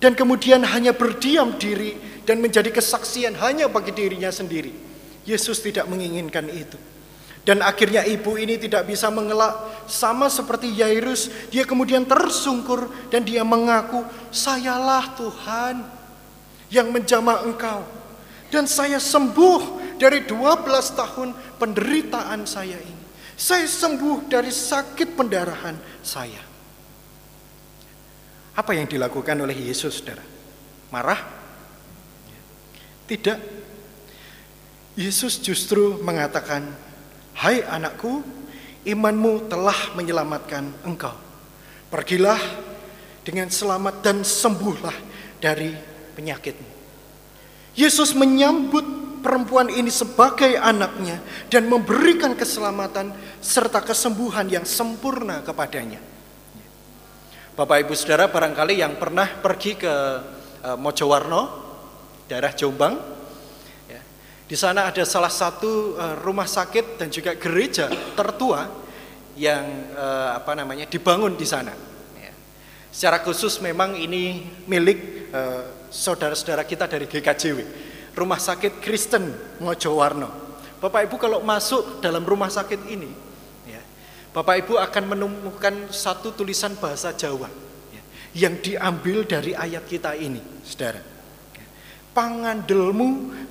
[0.00, 4.72] dan kemudian hanya berdiam diri dan menjadi kesaksian hanya bagi dirinya sendiri.
[5.24, 6.76] Yesus tidak menginginkan itu.
[7.44, 11.28] Dan akhirnya ibu ini tidak bisa mengelak sama seperti Yairus.
[11.52, 14.00] Dia kemudian tersungkur dan dia mengaku,
[14.32, 15.84] sayalah Tuhan
[16.72, 17.84] yang menjamah engkau.
[18.48, 20.64] Dan saya sembuh dari 12
[20.96, 21.28] tahun
[21.60, 23.04] penderitaan saya ini.
[23.36, 26.40] Saya sembuh dari sakit pendarahan saya.
[28.54, 30.22] Apa yang dilakukan oleh Yesus, saudara?
[30.94, 31.20] Marah?
[33.04, 33.63] Tidak.
[34.94, 36.70] Yesus justru mengatakan,
[37.34, 38.22] "Hai anakku,
[38.84, 41.16] imanmu telah menyelamatkan engkau.
[41.88, 42.38] Pergilah
[43.24, 44.94] dengan selamat dan sembuhlah
[45.40, 45.72] dari
[46.14, 46.70] penyakitmu.
[47.74, 48.84] Yesus menyambut
[49.24, 55.98] perempuan ini sebagai anaknya dan memberikan keselamatan serta kesembuhan yang sempurna kepadanya.
[57.56, 59.94] Bapak Ibu Saudara barangkali yang pernah pergi ke
[60.62, 61.42] uh, Mojowarno,
[62.26, 62.94] daerah Jombang,
[64.44, 68.68] di sana ada salah satu uh, rumah sakit dan juga gereja tertua
[69.34, 69.64] yang
[69.96, 71.72] uh, apa namanya dibangun di sana.
[72.20, 72.32] Ya.
[72.92, 75.14] Secara khusus memang ini milik
[75.94, 77.58] saudara-saudara kita dari GKJW,
[78.14, 79.30] Rumah Sakit Kristen
[79.62, 80.30] Mojowarno.
[80.82, 83.08] Bapak Ibu kalau masuk dalam rumah sakit ini,
[83.64, 83.80] ya,
[84.36, 87.48] Bapak Ibu akan menemukan satu tulisan bahasa Jawa
[87.88, 88.02] ya,
[88.36, 91.13] yang diambil dari ayat kita ini, saudara.
[92.14, 92.16] Ya.
[92.16, 93.08] Pangandelmu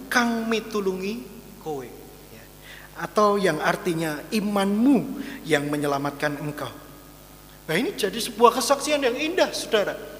[0.07, 1.27] kang mitulungi
[1.59, 1.83] kowe.
[2.31, 2.43] Ya.
[2.95, 6.71] Atau yang artinya imanmu yang menyelamatkan engkau.
[7.67, 10.13] Nah ini jadi sebuah kesaksian yang indah, saudara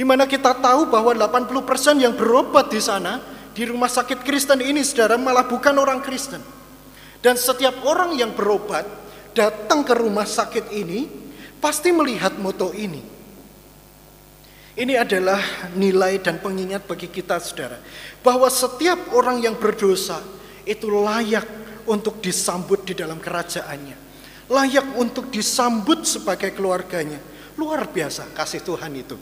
[0.00, 3.20] di mana kita tahu bahwa 80% yang berobat di sana,
[3.52, 6.40] di rumah sakit Kristen ini saudara malah bukan orang Kristen.
[7.20, 8.88] Dan setiap orang yang berobat
[9.36, 11.04] datang ke rumah sakit ini
[11.60, 13.19] pasti melihat moto ini.
[14.80, 17.76] Ini adalah nilai dan pengingat bagi kita saudara.
[18.24, 20.24] Bahwa setiap orang yang berdosa
[20.64, 21.44] itu layak
[21.84, 24.08] untuk disambut di dalam kerajaannya.
[24.48, 27.20] Layak untuk disambut sebagai keluarganya.
[27.60, 29.20] Luar biasa kasih Tuhan itu.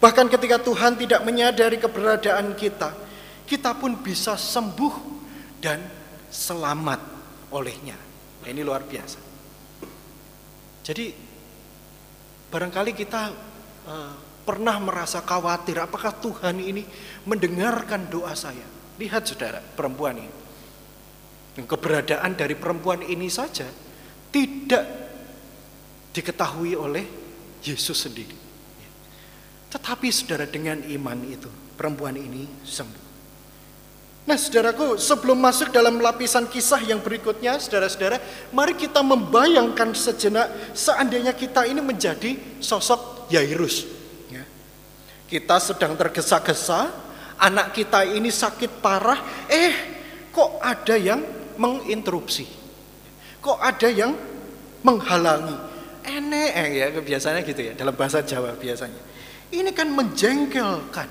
[0.00, 2.96] Bahkan ketika Tuhan tidak menyadari keberadaan kita,
[3.44, 4.94] kita pun bisa sembuh
[5.60, 5.84] dan
[6.32, 7.00] selamat
[7.52, 8.00] olehnya.
[8.40, 9.20] Nah, ini luar biasa.
[10.80, 11.12] Jadi
[12.48, 13.22] barangkali kita
[13.84, 16.82] uh, pernah merasa khawatir apakah Tuhan ini
[17.28, 18.64] mendengarkan doa saya.
[19.00, 20.32] Lihat saudara, perempuan ini.
[21.60, 23.68] Keberadaan dari perempuan ini saja
[24.32, 24.84] tidak
[26.14, 27.04] diketahui oleh
[27.60, 28.36] Yesus sendiri.
[29.70, 33.10] Tetapi saudara dengan iman itu, perempuan ini sembuh.
[34.24, 38.20] Nah saudaraku, sebelum masuk dalam lapisan kisah yang berikutnya, saudara-saudara,
[38.54, 43.99] mari kita membayangkan sejenak seandainya kita ini menjadi sosok Yairus.
[45.30, 46.90] Kita sedang tergesa-gesa,
[47.38, 49.72] anak kita ini sakit parah, eh
[50.34, 51.22] kok ada yang
[51.54, 52.50] menginterupsi.
[53.38, 54.10] Kok ada yang
[54.82, 55.54] menghalangi.
[56.02, 58.98] Enek ya, biasanya gitu ya, dalam bahasa Jawa biasanya.
[59.54, 61.06] Ini kan menjengkelkan.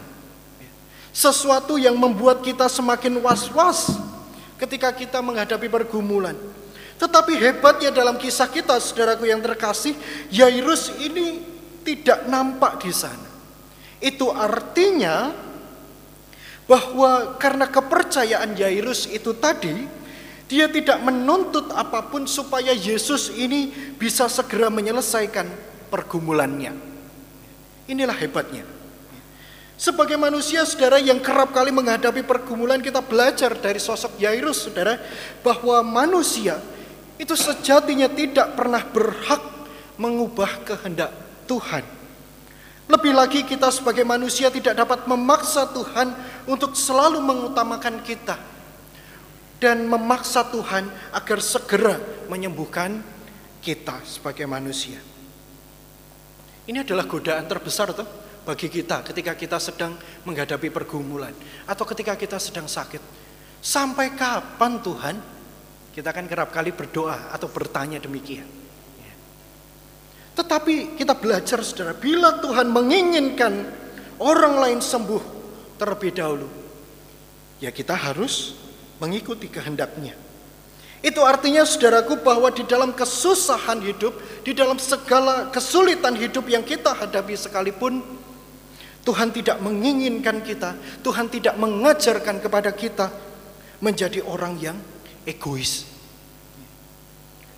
[1.15, 3.95] Sesuatu yang membuat kita semakin was-was
[4.59, 6.35] ketika kita menghadapi pergumulan.
[6.99, 9.95] Tetapi hebatnya dalam kisah kita, saudaraku yang terkasih,
[10.27, 11.39] Yairus ini
[11.87, 13.28] tidak nampak di sana.
[13.99, 15.35] Itu artinya
[16.69, 19.87] bahwa karena kepercayaan Yairus itu tadi,
[20.49, 25.45] dia tidak menuntut apa pun supaya Yesus ini bisa segera menyelesaikan
[25.91, 26.73] pergumulannya.
[27.89, 28.65] Inilah hebatnya.
[29.79, 34.99] Sebagai manusia saudara yang kerap kali menghadapi pergumulan kita belajar dari sosok Yairus saudara
[35.39, 36.59] bahwa manusia
[37.15, 39.39] itu sejatinya tidak pernah berhak
[39.95, 41.11] mengubah kehendak
[41.47, 41.98] Tuhan.
[42.89, 46.09] Lebih lagi kita sebagai manusia tidak dapat memaksa Tuhan
[46.49, 48.33] untuk selalu mengutamakan kita
[49.61, 52.01] dan memaksa Tuhan agar segera
[52.33, 53.05] menyembuhkan
[53.61, 54.97] kita sebagai manusia.
[56.65, 58.09] Ini adalah godaan terbesar tuh
[58.41, 59.93] bagi kita ketika kita sedang
[60.25, 61.33] menghadapi pergumulan
[61.69, 63.01] atau ketika kita sedang sakit.
[63.61, 65.15] Sampai kapan Tuhan?
[65.93, 68.68] Kita akan kerap kali berdoa atau bertanya demikian.
[70.39, 73.59] Tetapi kita belajar saudara, bila Tuhan menginginkan
[74.23, 75.19] orang lain sembuh
[75.75, 76.47] terlebih dahulu,
[77.59, 78.55] ya kita harus
[79.03, 80.15] mengikuti kehendaknya.
[81.03, 84.15] Itu artinya saudaraku bahwa di dalam kesusahan hidup,
[84.47, 87.99] di dalam segala kesulitan hidup yang kita hadapi sekalipun,
[89.03, 90.71] Tuhan tidak menginginkan kita,
[91.03, 93.11] Tuhan tidak mengajarkan kepada kita
[93.83, 94.79] menjadi orang yang
[95.27, 95.83] egois.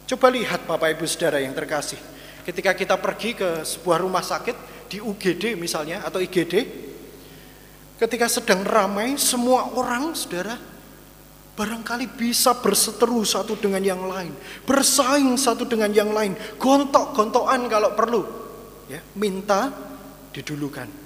[0.10, 1.98] Coba lihat Bapak Ibu Saudara yang terkasih,
[2.42, 6.54] ketika kita pergi ke sebuah rumah sakit di UGD misalnya atau IGD,
[8.02, 10.58] ketika sedang ramai semua orang Saudara
[11.52, 14.34] barangkali bisa berseteru satu dengan yang lain,
[14.66, 18.22] bersaing satu dengan yang lain, gontok-gontokan kalau perlu,
[18.90, 19.70] ya, minta
[20.34, 21.02] didulukan.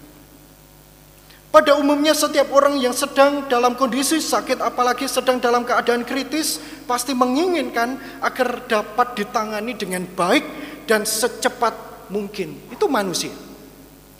[1.55, 7.15] Pada umumnya setiap orang yang sedang dalam kondisi sakit apalagi sedang dalam keadaan kritis pasti
[7.15, 10.43] menginginkan agar dapat ditangani dengan baik
[10.85, 12.71] dan secepat mungkin.
[12.73, 13.33] Itu manusia.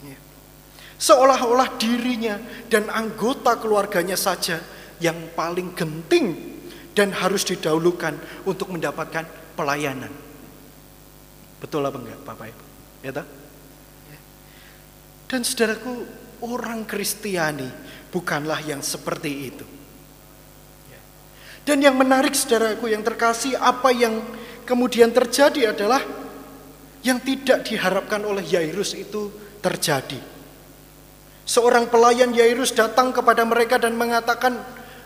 [0.01, 0.17] Ya.
[0.97, 2.38] Seolah-olah dirinya
[2.69, 4.62] dan anggota keluarganya saja
[5.01, 6.58] yang paling genting
[6.97, 9.25] dan harus didahulukan untuk mendapatkan
[9.58, 10.12] pelayanan.
[11.62, 12.63] Betul apa enggak Bapak Ibu?
[13.06, 13.28] Ya tak?
[14.12, 14.19] Ya.
[15.32, 15.93] Dan saudaraku,
[16.45, 17.67] orang Kristiani
[18.12, 19.65] bukanlah yang seperti itu.
[21.65, 24.21] Dan yang menarik saudaraku yang terkasih apa yang
[24.69, 25.97] kemudian terjadi adalah
[27.05, 29.29] yang tidak diharapkan oleh Yairus itu
[29.61, 30.17] terjadi.
[31.45, 34.57] Seorang pelayan Yairus datang kepada mereka dan mengatakan,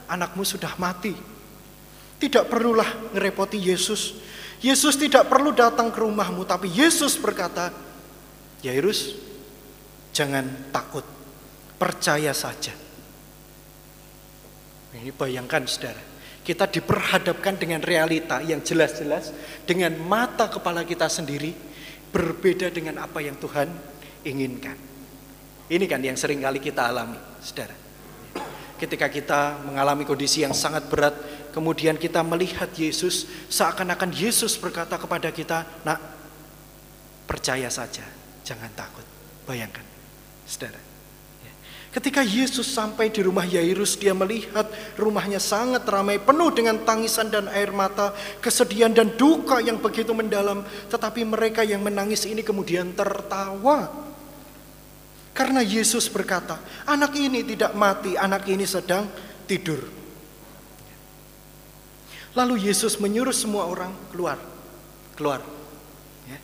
[0.07, 1.11] anakmu sudah mati.
[2.19, 4.15] Tidak perlulah ngerepoti Yesus.
[4.63, 7.75] Yesus tidak perlu datang ke rumahmu, tapi Yesus berkata,
[8.63, 9.19] Yairus,
[10.15, 11.03] jangan takut,
[11.75, 12.71] percaya saja.
[14.95, 15.99] Ini bayangkan saudara,
[16.43, 19.31] kita diperhadapkan dengan realita yang jelas-jelas
[19.67, 21.68] dengan mata kepala kita sendiri
[22.09, 23.69] berbeda dengan apa yang Tuhan
[24.25, 24.77] inginkan.
[25.69, 27.77] Ini kan yang sering kali kita alami, saudara.
[28.79, 31.13] Ketika kita mengalami kondisi yang sangat berat,
[31.53, 35.99] kemudian kita melihat Yesus, seakan-akan Yesus berkata kepada kita, "Nak,
[37.29, 38.07] percaya saja,
[38.41, 39.05] jangan takut."
[39.45, 39.85] Bayangkan,
[40.47, 40.88] saudara.
[41.89, 47.49] Ketika Yesus sampai di rumah Yairus, dia melihat rumahnya sangat ramai, penuh dengan tangisan dan
[47.49, 48.13] air mata,
[48.45, 50.61] kesedihan dan duka yang begitu mendalam.
[50.85, 53.89] Tetapi mereka yang menangis ini kemudian tertawa.
[55.33, 59.09] Karena Yesus berkata, anak ini tidak mati, anak ini sedang
[59.49, 59.81] tidur.
[62.37, 64.37] Lalu Yesus menyuruh semua orang keluar,
[65.17, 65.41] keluar.
[66.29, 66.37] Ya.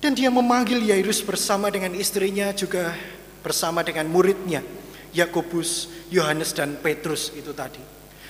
[0.00, 2.96] Dan dia memanggil Yairus bersama dengan istrinya juga
[3.40, 4.60] bersama dengan muridnya,
[5.14, 7.80] Yakobus, Yohanes dan Petrus itu tadi.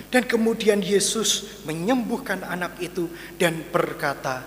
[0.08, 4.46] Dan kemudian Yesus menyembuhkan anak itu dan berkata,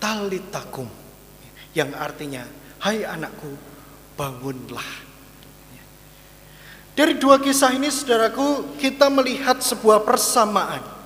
[0.00, 0.88] Talitakum,
[1.76, 2.42] yang artinya,
[2.82, 3.50] Hai anakku,
[4.18, 5.04] bangunlah.
[6.96, 10.96] Dari dua kisah ini, saudaraku, kita melihat sebuah persamaan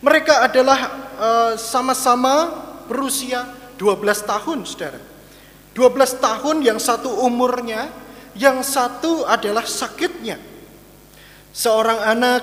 [0.00, 0.80] mereka adalah
[1.20, 2.48] eh, sama-sama uh,
[2.88, 3.44] berusia
[3.76, 5.00] 12 tahun, saudara.
[5.76, 7.92] 12 tahun yang satu umurnya,
[8.40, 10.40] yang satu adalah sakitnya.
[11.52, 12.42] Seorang anak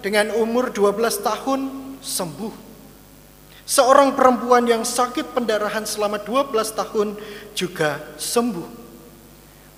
[0.00, 1.60] dengan umur 12 tahun
[2.00, 2.54] sembuh.
[3.64, 7.08] Seorang perempuan yang sakit pendarahan selama 12 tahun
[7.52, 8.68] juga sembuh.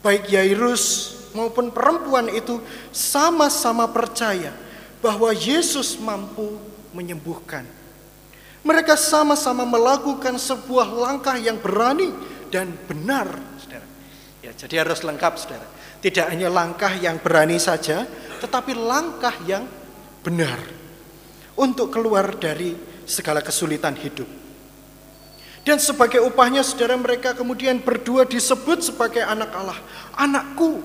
[0.07, 2.62] Baik Yairus maupun perempuan itu
[2.94, 4.55] sama-sama percaya
[5.02, 6.59] bahwa Yesus mampu
[6.94, 7.66] menyembuhkan.
[8.66, 12.11] Mereka sama-sama melakukan sebuah langkah yang berani
[12.50, 13.31] dan benar.
[14.46, 15.66] Ya, jadi harus lengkap, saudara.
[15.98, 18.06] Tidak hanya langkah yang berani saja,
[18.38, 19.66] tetapi langkah yang
[20.22, 20.62] benar
[21.59, 24.30] untuk keluar dari segala kesulitan hidup.
[25.66, 29.82] Dan sebagai upahnya saudara mereka kemudian berdua disebut sebagai anak Allah.
[30.14, 30.78] Anakku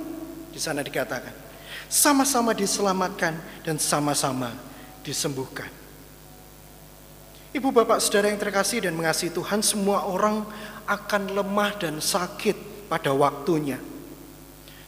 [0.50, 1.38] di sana dikatakan.
[1.86, 4.50] Sama-sama diselamatkan dan sama-sama
[5.06, 5.69] disembuhkan.
[7.54, 10.50] Ibu bapak saudara yang terkasih dan mengasihi Tuhan, semua orang
[10.89, 13.80] akan lemah dan sakit pada waktunya.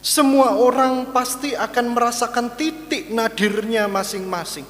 [0.04, 4.68] Semua orang pasti akan merasakan titik nadirnya masing-masing.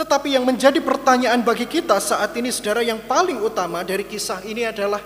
[0.00, 4.64] Tetapi yang menjadi pertanyaan bagi kita saat ini saudara yang paling utama dari kisah ini
[4.64, 5.04] adalah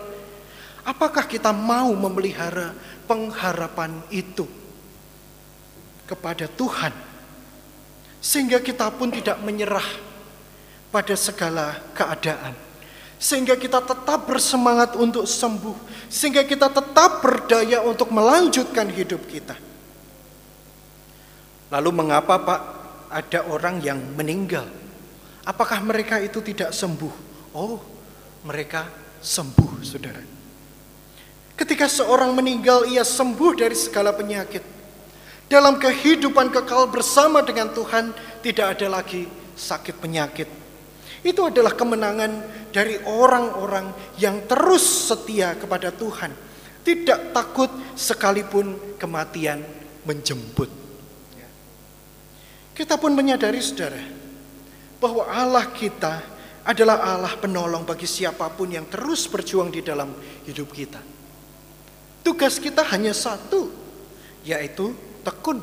[0.86, 2.70] apakah kita mau memelihara
[3.10, 4.46] pengharapan itu
[6.06, 6.94] kepada Tuhan
[8.22, 9.88] sehingga kita pun tidak menyerah
[10.94, 12.54] pada segala keadaan.
[13.24, 15.72] Sehingga kita tetap bersemangat untuk sembuh.
[16.12, 19.56] Sehingga kita tetap berdaya untuk melanjutkan hidup kita.
[21.72, 22.60] Lalu mengapa Pak
[23.08, 24.68] ada orang yang meninggal?
[25.40, 27.14] Apakah mereka itu tidak sembuh?
[27.56, 27.80] Oh,
[28.44, 28.92] mereka
[29.24, 30.20] sembuh, saudara.
[31.56, 34.60] Ketika seorang meninggal, ia sembuh dari segala penyakit.
[35.48, 38.12] Dalam kehidupan kekal bersama dengan Tuhan,
[38.44, 39.24] tidak ada lagi
[39.56, 40.63] sakit penyakit
[41.24, 42.32] itu adalah kemenangan
[42.68, 46.30] dari orang-orang yang terus setia kepada Tuhan.
[46.84, 49.64] Tidak takut sekalipun kematian
[50.04, 50.68] menjemput.
[52.76, 54.04] Kita pun menyadari saudara,
[55.00, 56.20] bahwa Allah kita
[56.64, 60.12] adalah Allah penolong bagi siapa pun yang terus berjuang di dalam
[60.44, 61.00] hidup kita.
[62.24, 63.68] Tugas kita hanya satu,
[64.44, 64.92] yaitu
[65.24, 65.60] tekun.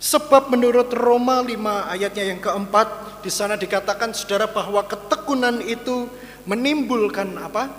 [0.00, 2.88] Sebab menurut Roma 5 ayatnya yang keempat,
[3.24, 6.12] di sana dikatakan saudara bahwa ketekunan itu
[6.44, 7.72] menimbulkan apa?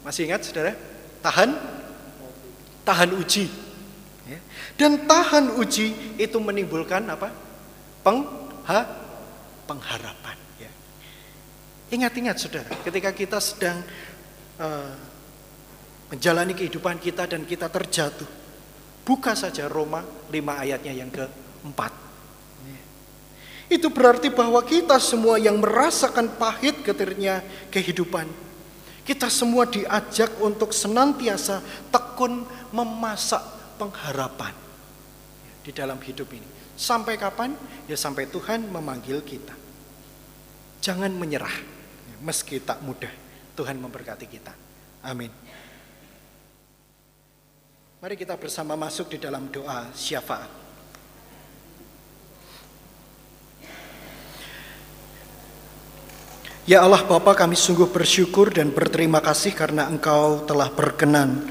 [0.00, 0.72] Masih ingat saudara?
[1.20, 1.52] Tahan,
[2.88, 3.52] tahan uji.
[4.24, 4.40] Ya.
[4.80, 7.28] Dan tahan uji itu menimbulkan apa?
[8.00, 8.80] Pengha,
[9.68, 10.40] pengharapan.
[10.56, 10.72] Ya.
[11.92, 13.84] Ingat-ingat saudara, ketika kita sedang
[14.56, 14.92] uh,
[16.08, 18.26] menjalani kehidupan kita dan kita terjatuh,
[19.04, 20.00] buka saja Roma
[20.32, 22.11] 5 ayatnya yang keempat.
[23.72, 27.40] Itu berarti bahwa kita semua yang merasakan pahit getirnya
[27.72, 28.28] kehidupan,
[29.02, 31.58] Kita semua diajak untuk senantiasa
[31.90, 33.42] tekun memasak
[33.74, 34.54] pengharapan
[35.66, 36.46] di dalam hidup ini.
[36.78, 37.50] Sampai kapan?
[37.90, 39.58] Ya sampai Tuhan memanggil kita.
[40.86, 41.50] Jangan menyerah,
[42.22, 43.10] meski tak mudah.
[43.58, 44.54] Tuhan memberkati kita.
[45.02, 45.34] Amin.
[47.98, 50.61] Mari kita bersama masuk di dalam doa syafaat.
[56.62, 61.42] Ya Allah Bapa kami sungguh bersyukur dan berterima kasih karena Engkau telah berkenan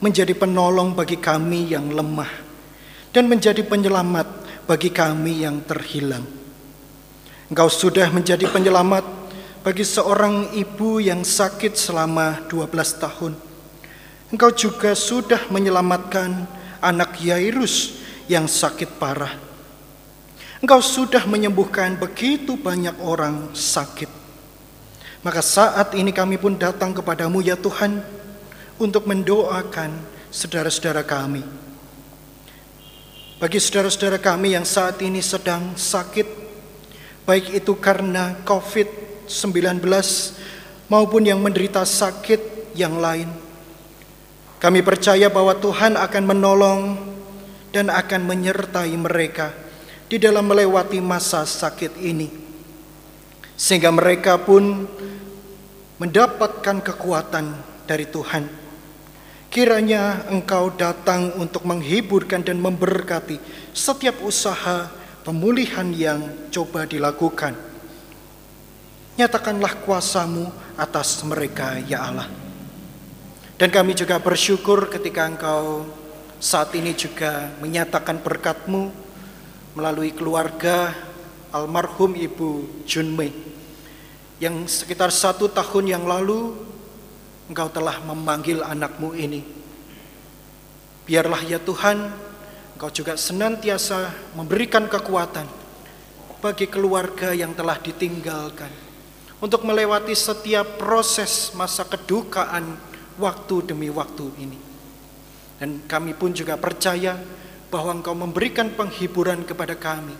[0.00, 2.32] menjadi penolong bagi kami yang lemah
[3.12, 4.24] dan menjadi penyelamat
[4.64, 6.24] bagi kami yang terhilang.
[7.52, 9.04] Engkau sudah menjadi penyelamat
[9.60, 13.36] bagi seorang ibu yang sakit selama 12 tahun.
[14.32, 16.32] Engkau juga sudah menyelamatkan
[16.80, 19.36] anak Yairus yang sakit parah.
[20.64, 24.25] Engkau sudah menyembuhkan begitu banyak orang sakit.
[25.26, 27.98] Maka saat ini kami pun datang kepadamu ya Tuhan
[28.78, 29.90] untuk mendoakan
[30.30, 31.42] saudara-saudara kami.
[33.42, 36.30] Bagi saudara-saudara kami yang saat ini sedang sakit,
[37.26, 39.82] baik itu karena COVID-19
[40.86, 43.26] maupun yang menderita sakit yang lain.
[44.62, 47.02] Kami percaya bahwa Tuhan akan menolong
[47.74, 49.50] dan akan menyertai mereka
[50.06, 52.30] di dalam melewati masa sakit ini.
[53.56, 54.84] Sehingga mereka pun
[55.96, 57.56] mendapatkan kekuatan
[57.88, 58.44] dari Tuhan.
[59.48, 63.40] Kiranya Engkau datang untuk menghiburkan dan memberkati
[63.72, 64.92] setiap usaha
[65.24, 66.20] pemulihan yang
[66.52, 67.56] coba dilakukan.
[69.16, 72.28] Nyatakanlah kuasamu atas mereka, ya Allah.
[73.56, 75.88] Dan kami juga bersyukur ketika Engkau
[76.36, 78.92] saat ini juga menyatakan berkatmu
[79.72, 80.92] melalui keluarga
[81.48, 83.32] almarhum Ibu Junmei
[84.36, 86.52] yang sekitar satu tahun yang lalu
[87.48, 89.40] engkau telah memanggil anakmu ini.
[91.06, 92.10] Biarlah ya Tuhan,
[92.76, 95.46] engkau juga senantiasa memberikan kekuatan
[96.42, 98.68] bagi keluarga yang telah ditinggalkan
[99.40, 102.76] untuk melewati setiap proses masa kedukaan
[103.16, 104.58] waktu demi waktu ini.
[105.56, 107.16] Dan kami pun juga percaya
[107.72, 110.12] bahwa engkau memberikan penghiburan kepada kami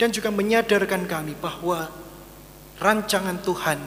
[0.00, 1.92] dan juga menyadarkan kami bahwa
[2.76, 3.80] rancangan Tuhan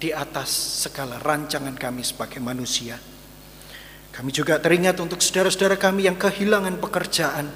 [0.00, 0.48] di atas
[0.84, 2.96] segala rancangan kami sebagai manusia.
[4.14, 7.50] Kami juga teringat untuk saudara-saudara kami yang kehilangan pekerjaan.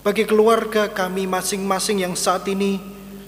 [0.00, 2.80] Bagi keluarga kami masing-masing yang saat ini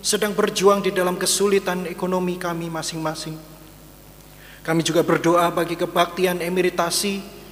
[0.05, 3.37] sedang berjuang di dalam kesulitan ekonomi kami masing-masing.
[4.63, 7.43] Kami juga berdoa bagi kebaktian emeritasi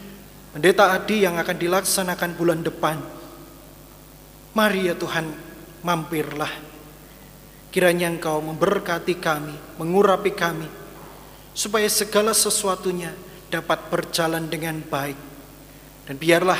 [0.50, 2.98] Pendeta Adi yang akan dilaksanakan bulan depan.
[4.50, 5.30] Mari ya Tuhan,
[5.86, 6.69] mampirlah
[7.70, 10.66] Kiranya Engkau memberkati kami, mengurapi kami,
[11.54, 13.14] supaya segala sesuatunya
[13.46, 15.14] dapat berjalan dengan baik.
[16.10, 16.58] Dan biarlah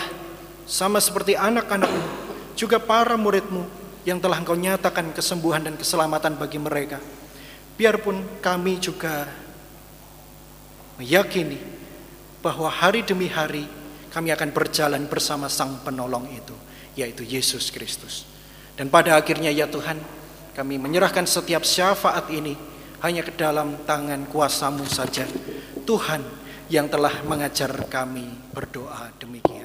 [0.71, 2.07] sama seperti anak-anakmu,
[2.55, 3.67] juga para muridmu
[4.07, 7.03] yang telah Engkau nyatakan kesembuhan dan keselamatan bagi mereka.
[7.75, 9.27] Biarpun kami juga
[11.01, 11.59] meyakini
[12.39, 13.67] bahwa hari demi hari
[14.15, 16.55] kami akan berjalan bersama Sang Penolong itu,
[16.95, 18.29] yaitu Yesus Kristus.
[18.79, 20.20] Dan pada akhirnya ya Tuhan,
[20.61, 22.53] kami menyerahkan setiap syafaat ini
[23.01, 25.25] hanya ke dalam tangan kuasamu saja.
[25.89, 26.21] Tuhan
[26.69, 29.60] yang telah mengajar kami berdoa demikian.